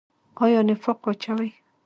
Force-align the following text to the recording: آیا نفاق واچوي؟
آیا 0.43 0.61
نفاق 0.69 0.97
واچوي؟ 1.05 1.49